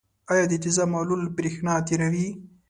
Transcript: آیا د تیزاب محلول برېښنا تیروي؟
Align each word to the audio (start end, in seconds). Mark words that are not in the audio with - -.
آیا 0.31 0.43
د 0.49 0.53
تیزاب 0.63 0.87
محلول 0.93 1.21
برېښنا 1.37 1.73
تیروي؟ 1.87 2.27